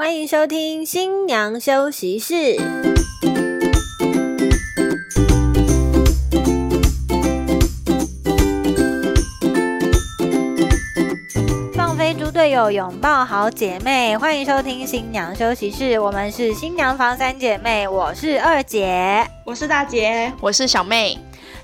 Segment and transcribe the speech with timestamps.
[0.00, 2.56] 欢迎收听新娘休息室。
[11.74, 16.00] 放飞猪队友，拥抱好姐妹，欢迎收听新娘休息室。
[16.00, 21.18] 我们是新娘房三姐妹，我是二姐，我是大姐，我是小妹。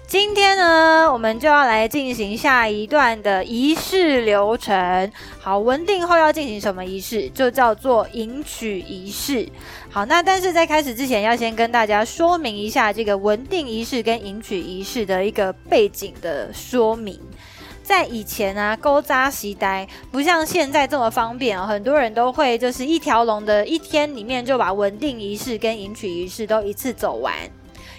[0.09, 5.11] 今天呢，我们就要来进行下一段的仪式流程。
[5.41, 7.29] 好，文定后要进行什么仪式？
[7.31, 9.49] 就叫做迎娶仪式。
[9.91, 17.19] 好，那但是在开始之前，要先跟大家说明一下这个文定仪式跟迎娶仪式的一个背景的说明。
[17.83, 27.35] 在以前啊，勾扎席呆不像现在这么方便啊，很多人都会就是一条龙的一天里面就把文定仪式跟迎娶仪式都一次走完。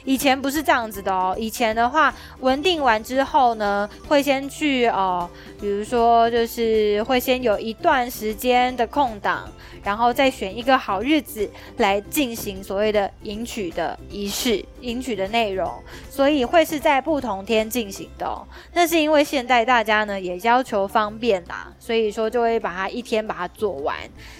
[0.07, 9.51] 以前不是这样子的哦，以前的话，稳定完之后呢，会先去哦，比如说就是会先有一段时间的空档，
[9.83, 15.69] 然后再选一个好日子来进行所谓的迎娶的仪式、迎娶的内容，
[16.09, 18.25] 所以会是在不同天进行的。
[18.25, 23.97] 哦那是因为现在大家呢也要求方便啦，所以说就会把它一天把它做完。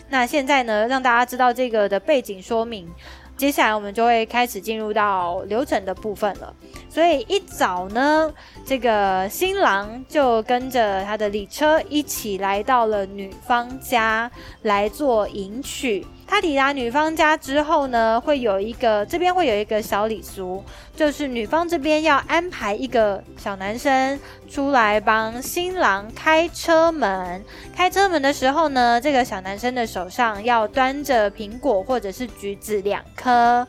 [0.07, 2.87] 那现在呢，让大家知道这个的背景说明。
[3.37, 6.53] 接下来我们就会开始进入到流程的部分了。
[6.89, 8.33] 所以一早呢，
[8.65, 14.29] 这个新郎就跟着他的礼车一起来到了女方家
[14.63, 16.05] 来做迎娶。
[16.27, 20.61] 他抵达女方家之后呢，会有一个这边会有一个小礼俗，
[20.95, 27.43] 就是女方这边要安排一个小男生出来帮新郎开车门。
[27.73, 33.65] 开车门的时候呢，这个小男生的手上要端着苹果或者是橘子两颗。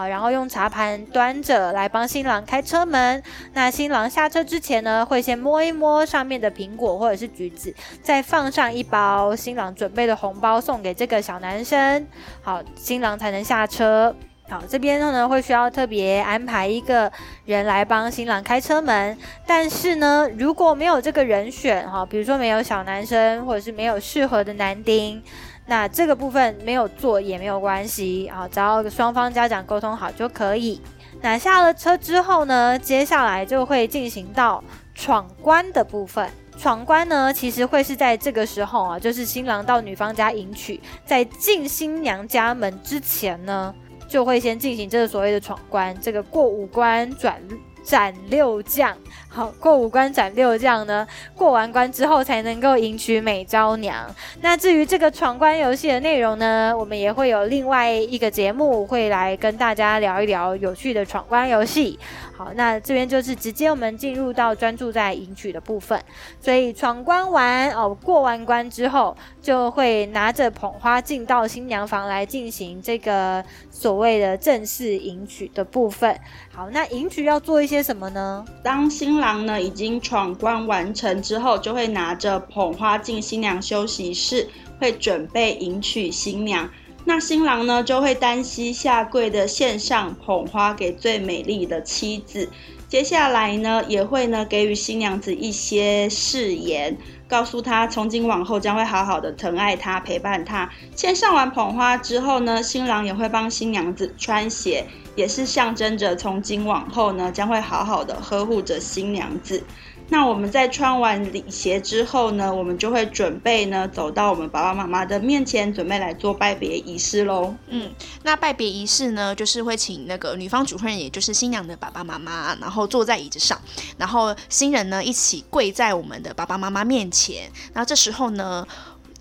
[0.00, 3.22] 好，然后用茶盘端着来帮新郎开车门。
[3.52, 12.06] 那新郎下车之前呢，会先摸一摸上面的苹果或者是橘子，再放上一包新郎准备的红包送给这个小男生。
[12.40, 14.16] 好，新郎才能下车。
[14.50, 17.10] 好，这边呢会需要特别安排一个
[17.44, 19.16] 人来帮新郎开车门。
[19.46, 25.22] 但是呢，如果没有这个人选，哈，比如说没有小男生，或者是没有适合的男丁。
[25.66, 30.82] 那这个部分没有做也没有关系啊，只要双方家长沟通好就可以。
[31.20, 34.64] 那下了车之后呢，接下来就会进行到
[34.96, 36.28] 闯关的部分。
[36.58, 43.72] 闯关呢，其实会是在这个时候啊，就是新郎到女方家迎娶，在进新娘家门之前呢，
[44.10, 47.40] 就会先进行这个所谓的闯关，这个过五关转。
[47.82, 48.94] 斩六将，
[49.32, 51.06] 好过五关斩六将呢？
[51.34, 54.08] 过完关之后才能够迎娶美娇娘。
[54.40, 61.98] 那至于这个闯关游戏的内容呢，我们也会有另外一个节目会来跟大家聊一聊有趣的闯关游戏。
[62.36, 66.00] 好，那这边就是直接我们进入到专注在迎娶的部分。
[66.40, 76.18] 所以闯关完哦，过完关之后，就会拿着捧花进到新娘房来进行这个所谓的正式迎娶的部分。
[76.50, 77.80] 好，那迎娶要做一些。
[77.80, 78.44] 什么呢？
[78.62, 84.48] 当新郎呢已经闯关完成之后，就会拿着捧花进新娘休息室，
[84.80, 86.68] 会准备迎娶新娘。
[87.04, 92.48] 那新郎呢就会单膝下跪的献上捧花给最美丽的妻子。
[92.88, 96.96] 接下来呢也会呢给予新娘子一些誓言，
[97.30, 100.68] 告诉他从今往后将会好好的疼爱他，陪伴他。
[100.96, 104.84] 献上完捧花之后呢，新郎也会帮新娘子穿鞋。
[105.16, 109.62] 也是象征着从今往后呢，将会好好的呵护着新娘子。
[110.10, 117.54] 那我们在穿完礼鞋之后呢，我们就会准备呢，走到我们爸爸妈妈的面前，准备来做拜别仪式喽。
[117.68, 117.90] 嗯，
[118.24, 123.56] 那拜别仪式呢，就是会请那个女方主婚人，也就是新娘的爸爸妈妈，然后坐在椅子上，
[123.96, 127.50] 然后新人呢一起跪在我们的爸爸妈妈面前。
[127.72, 128.66] 那这时候呢。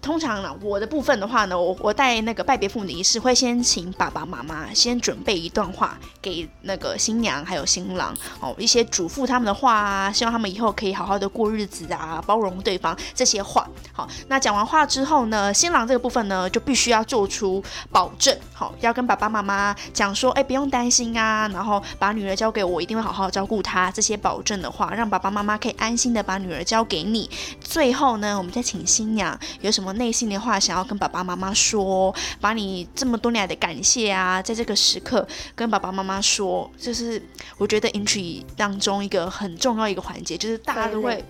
[0.02, 13.68] 通常呢，我的部分的话呢，我我带那个拜别父母的仪式，会先请爸爸妈妈先准备一段话给那个新娘还有新郎哦，一些嘱咐他们的话啊，希望他们以后可以好好的过日子啊，包容对方这些话。
[13.92, 17.62] 好，那讲完话之后呢，新郎这个部分呢，就必须要做出
[17.92, 23.92] 保证，好，要跟爸爸妈妈讲说，哎，不用担心啊，然后把女儿交给我，一定会好好照顾她。
[23.92, 27.30] 这些保证的话，让爸爸妈妈可以安心的把女儿交给你。
[27.60, 29.89] 最后呢，我们再请新娘有什么。
[29.94, 37.22] 内心的话想要跟爸爸妈妈说，把你这么多年来的感谢啊，在这个时刻跟爸爸妈妈说，就是
[37.58, 41.24] 我觉得 entry 当中一个很重要一个环节，就是大家都会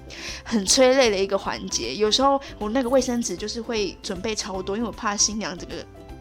[0.43, 1.95] 很催泪的一个环节。
[1.95, 5.73] 有时候我那个卫生纸就是会准备超多，因为我怕新娘这个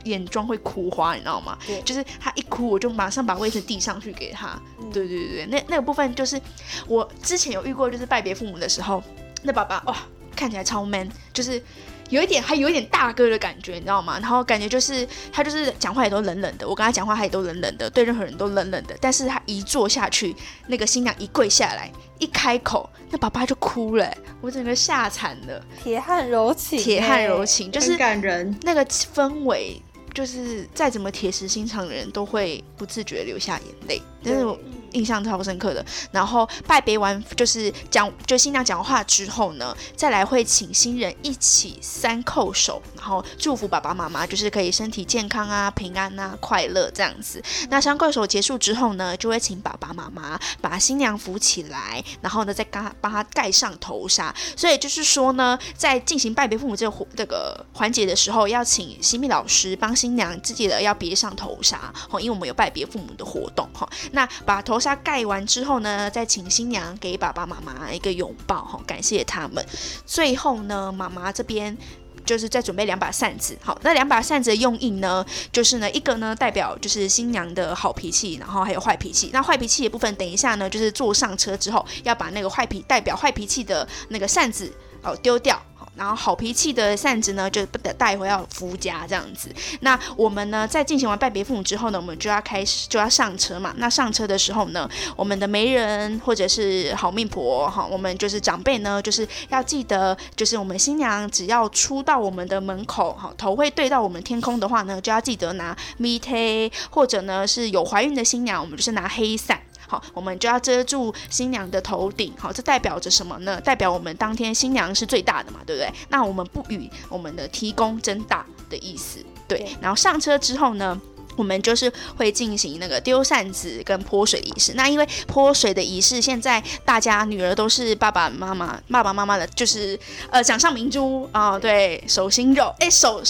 [0.05, 1.59] 眼妆会哭花，你知道吗？
[1.85, 4.61] 就是她一哭，我就马上把卫生递上去给她。
[4.93, 6.41] 对对对对，那那个部分就是
[6.87, 9.03] 我之前有遇过，就是拜别父母的时候，
[9.43, 9.97] 那爸爸哇
[10.35, 11.63] 看起来超 man，就是。
[12.09, 14.19] 有一点还有一点大哥的感觉，你知道吗？
[14.21, 18.97] 然后感觉就是他就是讲话也都冷冷的，我跟他讲话他也都冷冷的，对任何人都冷冷的。
[19.01, 20.35] 但是他一坐下去，
[20.67, 25.65] 那个新娘一跪下来，一开口，那爸爸就哭了，我整个吓惨了。
[25.83, 29.81] 铁汉柔情，铁汉柔情，就是感人那个氛围。
[30.15, 34.59] 就是再怎么铁石心肠的人都会不自觉流下眼泪，但是我
[34.93, 35.85] 印象超深刻的。
[36.13, 47.43] 然后拜别完，就是讲就新娘讲话之后呢，再来会请新人一起三叩首，然后祝福爸爸妈妈，就是可以身体健康啊、平安啊、快乐这样子。
[47.71, 54.35] 那三叩首结束之后呢，就会请爸爸妈妈把新娘扶起来，然后呢再帮帮她盖上头纱。
[54.57, 63.89] 所以就是说呢，在进行拜别父母这个这个环节的时候，要请新密老师帮新娘自己的要别上头纱，哦，因为我们有拜别父母的活动，哈。
[64.13, 69.65] 那把头纱盖完之后呢，再请新娘给爸爸妈妈一个拥抱，哈，感谢他们。
[70.07, 71.77] 最后呢，妈妈这边
[72.25, 79.31] 就是在准备两把扇子，好，那两把扇子的用意呢，就是呢，一个呢代表就是新娘的好脾气，然后还有坏脾气。
[79.33, 84.73] 那坏脾气的部分，等一下呢，就是坐上车之后要把那个坏脾代表坏脾气的那个扇子
[85.03, 85.61] 哦丢掉。
[85.99, 89.53] 然后好脾气的扇子呢，就不得带回到夫家这样子。
[89.81, 93.75] 那我们呢，在进行完拜别父母之后呢，我们就要开始就要上车嘛。
[93.79, 109.61] 那上车的时候呢，我们的媒人或者是好命婆哈，我们就是长辈呢，就是要记得，就是我们新娘只要出到我们的门口哈，头会对到我们天空的话呢，就要记得拿米贴，或者呢是有怀孕的新娘，我们就是拿黑伞。
[109.89, 112.33] 好，我们就要遮住新娘的头顶。
[112.39, 113.61] 好，这代表着什么呢？
[113.61, 115.91] 代表我们当天新娘是最大的嘛，对不对？
[116.11, 119.19] 那我们不与我们的提供争大的意思。
[119.49, 121.01] 对，然后上车之后呢？
[121.39, 124.73] 我们就是会进行那个丢扇子跟泼水仪式。
[124.75, 129.99] 那因为泼水的仪式，现在大家女儿都是爸爸妈妈、爸爸妈妈的，就是
[130.31, 133.23] 呃掌上明珠啊，对手心肉，哎手，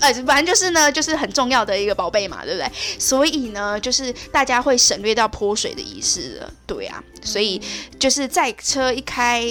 [0.00, 2.70] 呃反正就是呢，就是很重要的一个宝贝嘛，对不对？
[2.98, 7.02] 所以呢，就是大家会省略掉泼水的仪式了，对啊。
[7.24, 7.60] 所以
[7.98, 9.44] 就是在车一开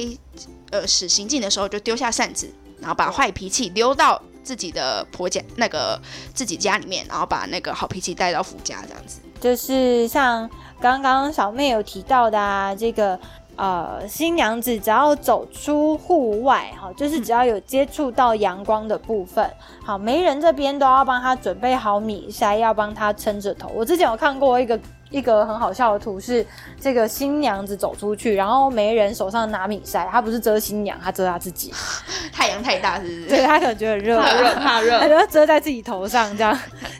[0.72, 4.22] 呃驶行进的时候，就丢下扇子，然后把坏脾气丢到。
[4.46, 6.00] 自己的婆家那个
[6.34, 9.20] 自己家里面，然后把那个好脾气带到夫家，这样子。
[9.42, 10.50] 就是像
[10.80, 13.20] 刚刚小妹有提到的啊，这个
[13.56, 19.52] 呃新娘子只要走出户外，哈，就是只要有接触到阳光的部分，
[19.84, 23.70] 好，媒人这边都要帮她准备好米筛，要帮她撑着头。
[23.76, 24.80] 我之前有看过一个。
[25.10, 26.46] 一个很好笑的图是
[26.80, 31.74] 这个新娘子走出去，然后媒人手上拿米筛，他不是遮新娘，他遮他自己。
[32.34, 33.28] 太阳太大是不是？
[33.28, 36.58] 对他可能觉得热，怕热怕热， 他就遮在自己头上这样。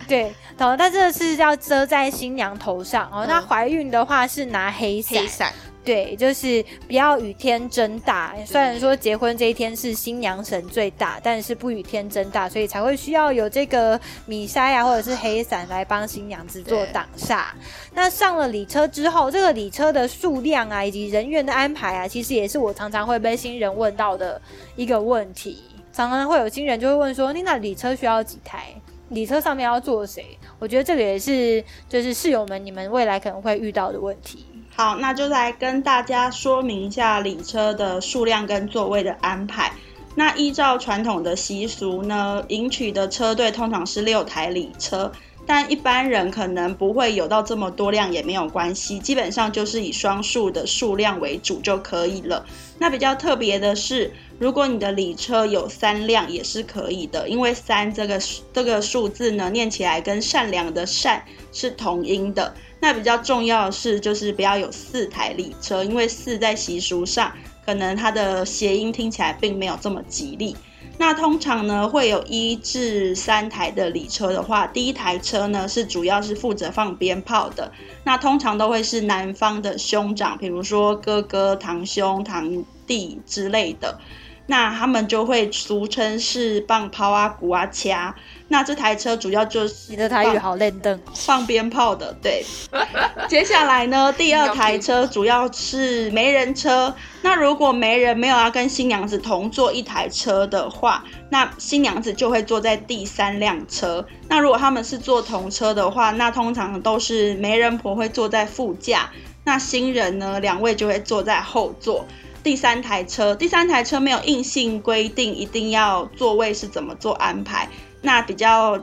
[0.08, 3.26] 对，然但这个是要遮在新娘头上哦。
[3.28, 5.52] 那怀孕的话是拿黑伞。
[5.86, 8.34] 对，就是不要与天争大。
[8.44, 17.46] 虽然说结婚这一天是新娘神最大，但是不与天争大，所以才会需要有这个米筛啊，或者是黑伞来帮新娘子做挡煞。
[17.94, 24.42] 那上了礼车之后，这个礼车的数量啊，以及人员的安排啊，其实也是我常常会被新人问到的
[24.76, 25.62] 一个问题。
[25.94, 28.74] 常常会有新人就会问说：“你那礼车需要几台？
[29.10, 34.46] 礼车上面要坐谁？”我觉得这个也是，就是室友们你们未来可能会遇到的问题。
[34.76, 39.72] 好，那就来跟大家说明一下礼车的数量跟座位的安排。
[40.16, 45.12] 那依照传统的习俗呢，迎娶的车队通常是六台礼车，
[45.46, 52.46] 但一般人可能不会有到这么多辆也没有关系，基本上就是以双数的数量为主就可以了。
[52.80, 58.20] 那比较特别的是，如果你的礼车有三辆也是可以的，因为三这个
[58.52, 62.54] 这个数字呢，念起来跟善良的善是同音的。
[62.80, 67.32] 那比较重要的是，就是不要有四台礼车，因为四在习俗上
[67.66, 70.56] 可能它的谐音听起来并没有这么吉利。
[70.98, 77.72] 那通常呢，会有一至三台的礼车的话，第一台车呢是主要是负责放鞭炮的，
[78.04, 84.00] 那通常都会是男方的兄长，比如说哥哥、堂兄、堂弟之类的。
[84.48, 88.16] 那他们就会俗称是棒抛啊、鼓啊、掐。
[88.48, 92.16] 那这台车主要就是你的台语好练灯，放鞭炮的。
[92.22, 92.46] 对，
[93.28, 96.96] 接下来呢，第二台车主要是媒人车。
[97.24, 104.06] 那如果媒人没有要跟新娘子同坐一台车的话，那新娘子就会坐在第三辆车。
[104.30, 109.10] 那如果他们是坐同车的话，那通常都是媒人婆会坐在副驾，
[109.44, 112.06] 那新人呢，两位就会坐在后座。
[112.46, 117.68] 第三台车，第三台车没有硬性规定一定要座位是怎么做安排。
[118.04, 118.80] 那比较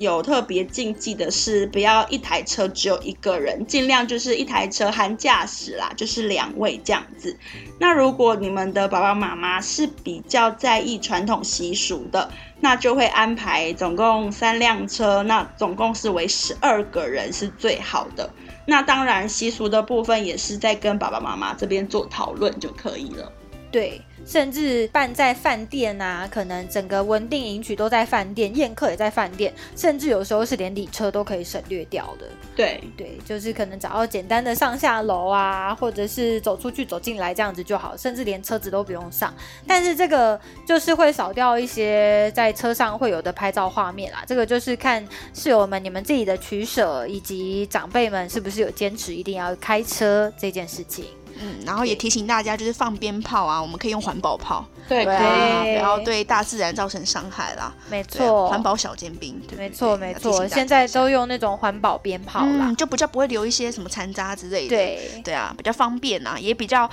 [0.00, 7.36] 有特别禁忌的是，不要一台车只有一个人，尽量就是一台车含驾驶啦，就是两位这样子。
[7.78, 18.30] 那如果你们的爸爸妈妈是比较在意传统习俗的，那就会安排总共三辆车，那总共是为十二个人是最好的。
[18.64, 23.30] 那当然习俗的部分也是在跟爸爸妈妈这边做讨论就可以了。
[23.70, 32.26] 对，甚至办在饭店啊，可能整个稳定迎娶都在饭店，宴客也在饭店，甚至有时候是连礼车都可以省略掉的。
[32.56, 39.32] 对对，就是可能找到简单的上下楼啊，或者是走出去走进来这样子就好，甚至连车子都不用上。
[39.68, 44.24] 但是这个就是会少掉一些在车上会有的拍照画面啦。
[44.26, 51.04] 这个就是看室友们你们自己的取舍，以及长辈们是不是有坚持一定要开车这件事情。
[51.40, 57.72] 嗯，然后也提醒大家，就是放鞭炮啊，我们可以用环保炮，对对啊，对不要对大自然造成伤害啦。
[57.90, 62.66] 没错，环保小尖兵，对没错没错，现在都用那种环保鞭炮啦。
[62.68, 64.68] 嗯，就比较不会留一些什么残渣之类的。
[64.68, 66.88] 对，对啊，比较方便啊，也比较，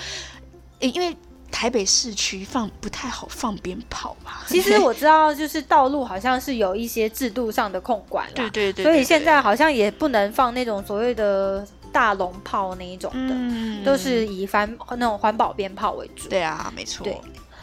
[0.80, 1.16] 诶因为
[1.50, 4.44] 台北市区放不太好放鞭炮吧。
[4.48, 11.66] 其实我知道，就是道路好像是有一些制度上的控管啦， 对对对，所以对现在好像也不能放那种所谓的
[11.98, 16.30] 大龙炮那一种的，嗯都是以环那种环保鞭炮为主。
[16.30, 17.04] 对啊，没错。
[17.04, 17.20] 对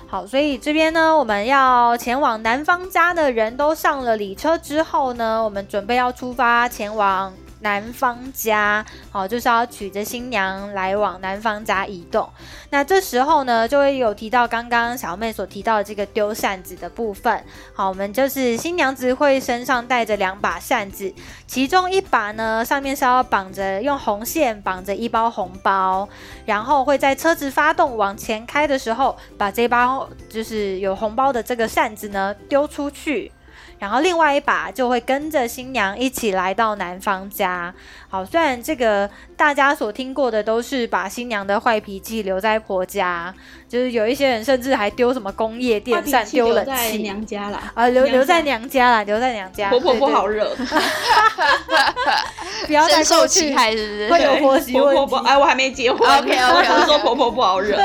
[0.08, 7.32] 好，所以这边呢，我们要前往男方家的人都上了礼车之后呢，我们准备要出发前往
[7.64, 12.28] 男方家，好，就是要娶着新娘来往男方家移动。
[12.68, 17.42] 那这时候呢，就会有提到刚刚小妹所提到的这个丢扇子的部分。
[17.72, 21.10] 好，我们就是新娘子会身上带着两把扇子，
[21.46, 26.06] 其中一把呢上面是要绑着用红线绑着一包红包，
[26.44, 33.32] 然后会在车子发动往前开的时候，把这包就是有红包的这个扇子呢丢出去。
[33.78, 37.74] 然后另外一把就会跟着新娘一起来到男方家。
[38.08, 43.34] 好，虽然这个大家所听过的都是把新娘的坏脾气留在婆家，
[43.68, 49.68] 就是有一些人甚至还丢什么工业电扇、丢冷在气娘家啦，啊，留留在娘娘家啦，留在娘家。
[49.70, 50.54] 婆婆不好惹，
[52.66, 54.08] 不要再受气害，是不是？
[54.10, 54.96] 会有婆媳婆问题。
[54.96, 57.76] 婆不哎，我还没结婚 OK，OK，OK 我只是说婆婆不好惹。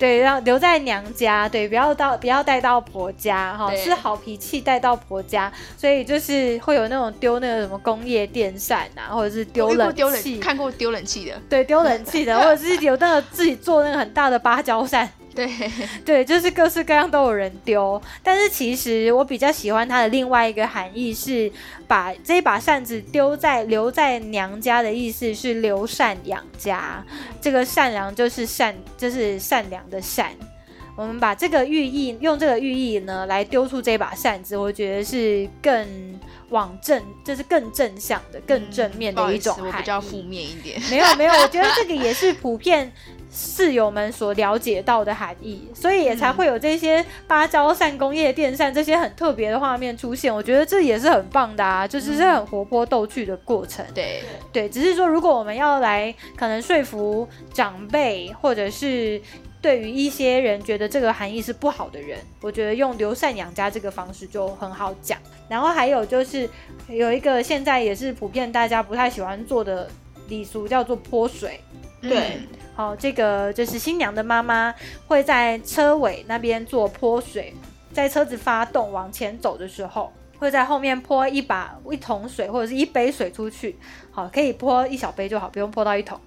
[0.00, 15.06] 对，让留在娘家，对，不要到不要带到婆家哈，是好脾气带到婆家，所以就是会有那种丢那个什么工业电扇啊，或者是丢冷气，看过丢冷气的，对，丢冷气的， 或者是有那个自己做那个很大的芭蕉扇，
[15.46, 15.70] 对，
[16.04, 18.00] 对，就是各式各样都有人丢。
[18.22, 21.50] 但是其实我比较喜欢它的另外一个含义是，
[21.86, 27.04] 把这把扇子丢在留在娘家的意思是留善养家。
[27.40, 30.32] 这个善良就是善，就是善良的善。
[30.96, 36.20] 我们把这个寓意用这个寓意呢来丢出这把扇子，我觉得是更
[36.50, 39.72] 往正，就是更正向的、更正面的一种含义。
[39.78, 40.78] 比较负面一点。
[40.90, 42.92] 没有没有，我觉得这个也是普遍
[43.30, 50.34] 室友们所了解到的含义，所以也才会有这些芭蕉扇、工业电扇这些很特别的画面出现。
[50.34, 53.84] 我觉得这也是很棒的啊，就是是很活泼逗趣的过程。
[53.94, 54.22] 对，
[54.52, 59.20] 对，只是说如果我们要来可能说服长辈，或者是
[59.62, 65.16] 对于一些人觉得这个含义是不好的人，我觉得用留善养家这个方式就很好讲。
[65.48, 66.48] 然后还有就是
[66.88, 69.88] 有一个现在也是普遍大家不太喜欢做的
[70.28, 71.60] 礼俗，叫做泼水。
[72.02, 72.48] 对嗯
[72.80, 74.74] 好，这个就是新娘的妈妈
[75.06, 77.52] 会在车尾那边做泼水，
[77.92, 83.76] 在车子发动往前走的时候，会在后面泼一把一桶水或者是一杯水出去。
[84.10, 86.18] 好，可以泼一小杯就好，不用泼到一桶。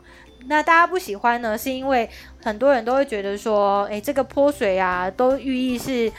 [0.45, 2.07] 那大家不喜欢呢，是因为
[2.39, 6.12] 很多人都会觉得说，诶，这个泼水啊，都寓意是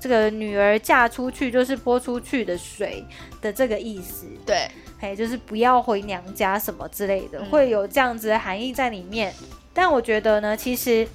[0.00, 3.04] 这个女儿嫁出去就是泼出去的水
[3.42, 4.28] 的这个意思。
[4.46, 4.68] 对，
[5.00, 9.34] 诶，就是不要回娘家什么之类的，嗯会有这样子的含义在里面。
[9.80, 11.08] 但我觉得呢，其实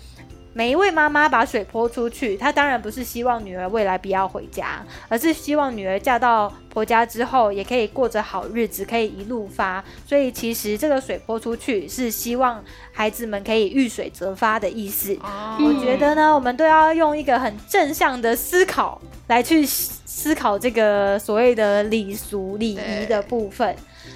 [0.54, 9.86] 每一位妈妈把水泼出去，她当然不是希望女儿未来不要回家，而是希望女儿嫁到婆家之后也可以过着好日子，可以一路发。
[10.08, 15.16] 所以其实这个水泼出去是希望孩子们可以遇水则发的意思。
[15.22, 23.76] 哦我觉得呢，我们都要用一个很正向的思考来去思思考这个所谓的礼俗礼仪的部分，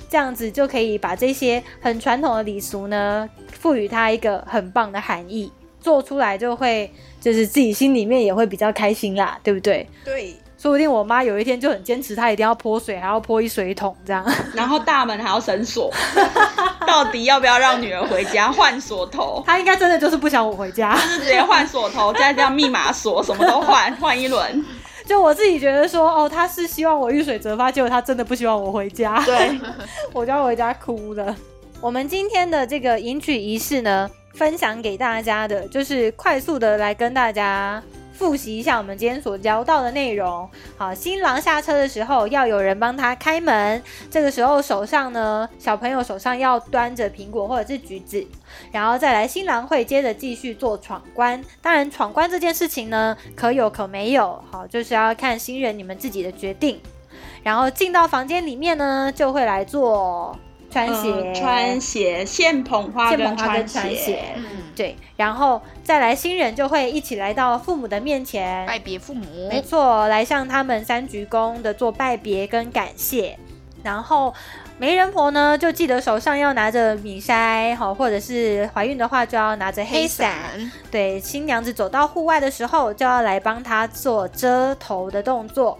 [0.09, 9.87] 这样子就可以把这些很传统的礼俗呢，赋予它一个很棒的含义，做出来就会就是自己心里面也会比较开心啦，对不对？
[10.03, 14.25] 对，说不定我妈有一天就很坚持，她一定要泼水，还要泼一水桶这样。
[14.53, 15.93] 然后大门还要绳锁，
[16.87, 19.43] 到底要不要让女儿回家换锁头？
[19.45, 20.95] 她应该真的就是不想我回家。
[20.95, 24.65] 就是直接换锁头，再这样密码锁，什么都换，换一轮。
[25.09, 29.59] 就我自己觉得说，哦，他是希望我遇水则发，结果他真的不希望我回家，对，
[30.13, 31.35] 我就要回家哭了。
[31.81, 37.81] 我们今天的这个迎娶仪式呢，分享给大家的，就是快速的来跟大家。
[38.19, 40.49] 复习一下我们今天所聊到的内容。
[40.75, 48.27] 好，新郎下车的时候要有人帮他开门，这个时候手上呢，小朋友手上要端着苹果或者是橘子，
[48.73, 51.41] 然后再来新郎会接着继续做闯关。
[51.61, 56.81] 当然，闯关这件事情呢，可有可没有，好，就是要看新人你们自己的决定。
[57.41, 60.37] 然后进到房间里面呢，就会来做。
[60.71, 64.43] 穿鞋，穿鞋，线捧花跟穿鞋，嗯，
[64.75, 73.37] 对，然后再来新人就会一起来到父母的面前拜别父母，没错，来向他们三鞠躬的做拜别跟感谢。
[73.81, 74.31] 然后
[74.77, 80.35] 媒人婆呢，就记得手上要拿着米筛，好，或者是怀孕的话就要拿着黑伞。
[80.91, 85.79] 对，新娘子走到户外的时候，就要来帮她做遮头的动作。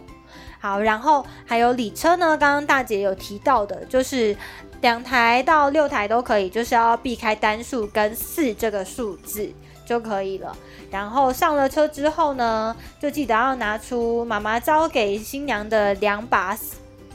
[0.60, 4.36] 好，然后还有礼车呢，刚刚大姐有提到的，就是。
[4.82, 9.52] 两台到六台都可以，就是要避开单数跟四这个数字
[9.86, 10.56] 就可以了。
[10.90, 16.58] 然后上了车之后呢，就记得要拿出妈妈交给新娘的两把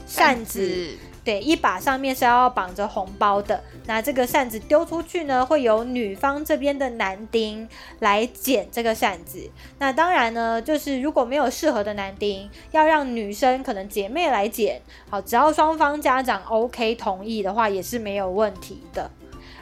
[0.05, 0.95] 扇子。
[1.25, 3.59] 对，一把上面是要绑着红包的。
[3.87, 7.67] 那这个扇子丢出去呢，会由女方这边的男丁
[7.99, 9.49] 来捡这个扇子。
[9.79, 14.79] 那当然呢，就是如果没有适合的男丁，要让女生可能姐妹来捡。
[15.09, 19.09] 好，只要双方家长 OK 同意的话，也是没有问题的。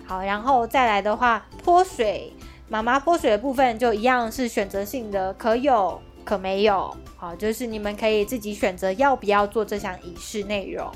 [0.05, 2.33] 好，然后再来的话，泼水，
[2.67, 6.93] 妈妈泼水的部分就一样是选择性的，可有可没有。
[7.15, 10.91] 好，就是你们可以自己选择要不要做这项仪式内容。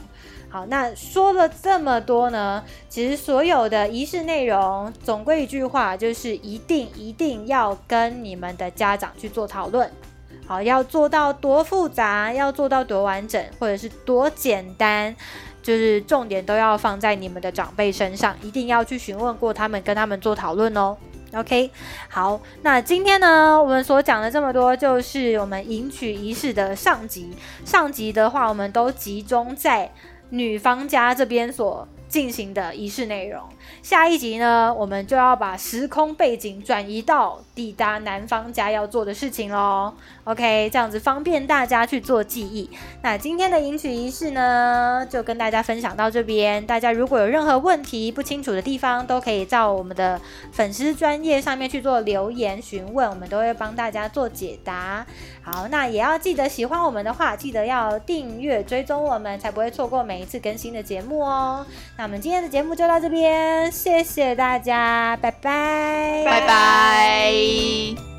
[0.50, 9.92] 好，那说了这么多呢，其实所有的仪式内容，总归一句话，就是一定一定要跟你们的家长去做讨论。
[10.48, 15.14] 好，要做到多复杂，要做到多完整，或者是多简单，
[15.62, 20.96] 就是重点都要放在你们的长辈身上，一定要去询问过他们，跟他们做讨论哦。
[21.34, 21.70] OK，
[22.08, 27.36] 好，那今天呢，我们所讲的这么多，就是我们迎娶仪式的上集。
[27.66, 29.92] 上集的话，我们都集中在。
[30.30, 33.42] 女方家这边所进行的仪式内容，
[33.84, 39.94] 下一集呢，我们就要把时空背景转移到抵达男方家要做的事情喽。
[40.24, 42.70] OK，这样子方便大家去做记忆。
[43.02, 46.66] 那今天的迎娶仪式呢，就跟大家分享到这边。
[46.66, 50.20] 大家如果有任何问题不清楚的地方，都可以在我们的
[50.52, 55.06] 粉丝专业上面去做留言询问，我们都会帮大家做解答。
[55.42, 61.66] 好，那也要记得喜欢我们的话，记得要订阅追踪我们，才不会错过每一次更新的节目哦。
[61.96, 68.17] 那我们今天的节目就到这边，谢谢大家，拜拜，拜拜。